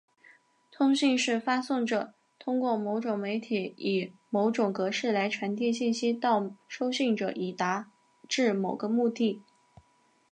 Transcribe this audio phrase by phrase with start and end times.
[0.71, 7.91] 通信是发送者通过某种媒体以某种格式来传递信息到收信者以达
[8.27, 9.43] 致某个目的。